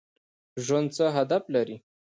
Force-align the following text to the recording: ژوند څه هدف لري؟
ژوند 0.65 0.89
څه 0.95 1.05
هدف 1.15 1.43
لري؟ 1.55 1.77